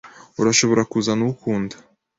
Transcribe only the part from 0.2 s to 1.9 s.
Urashobora kuzana uwo ukunda.